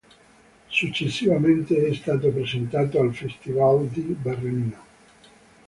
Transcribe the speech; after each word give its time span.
Successivamente 0.69 1.85
è 1.87 1.93
stato 1.93 2.29
presentato 2.29 2.99
al 2.99 3.13
Festival 3.13 3.85
di 3.87 4.01
Berlino. 4.01 4.83